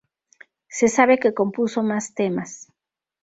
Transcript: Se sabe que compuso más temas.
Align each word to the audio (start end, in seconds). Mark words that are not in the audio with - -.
Se 0.67 0.87
sabe 0.87 1.19
que 1.19 1.35
compuso 1.35 1.83
más 1.83 2.15
temas. 2.15 2.71